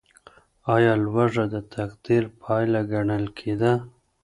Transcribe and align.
ايا 0.73 0.93
لوږه 1.03 1.45
د 1.53 1.55
تقدير 1.73 2.23
پايله 2.41 2.81
ګڼل 2.91 3.25
کيده؟ 3.37 3.73